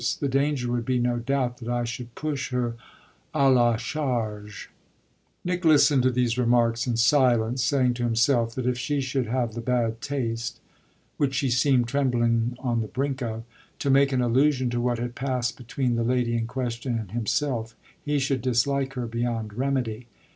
The 0.19 0.27
danger 0.27 0.71
would 0.71 0.83
be, 0.85 0.97
no 0.97 1.19
doubt, 1.19 1.57
that 1.57 1.67
I 1.69 1.83
should 1.83 2.15
push 2.15 2.49
her 2.49 2.75
à 3.35 3.53
la 3.53 3.77
charge." 3.77 4.71
Nick 5.45 5.63
listened 5.63 6.01
to 6.01 6.09
these 6.09 6.39
remarks 6.39 6.87
in 6.87 6.97
silence, 6.97 7.63
saying 7.63 7.93
to 7.93 8.03
himself 8.03 8.55
that 8.55 8.65
if 8.65 8.79
she 8.79 8.99
should 8.99 9.27
have 9.27 9.53
the 9.53 9.61
bad 9.61 10.01
taste 10.01 10.59
which 11.17 11.35
she 11.35 11.51
seemed 11.51 11.87
trembling 11.87 12.55
on 12.57 12.81
the 12.81 12.87
brink 12.87 13.21
of 13.21 13.43
to 13.77 13.91
make 13.91 14.11
an 14.11 14.21
allusion 14.21 14.71
to 14.71 14.81
what 14.81 14.97
had 14.97 15.13
passed 15.13 15.55
between 15.55 15.93
the 15.93 16.03
lady 16.03 16.33
in 16.35 16.47
question 16.47 16.97
and 16.97 17.11
himself 17.11 17.75
he 18.03 18.17
should 18.17 18.41
dislike 18.41 18.93
her 18.95 19.05
beyond 19.05 19.53
remedy. 19.53 20.07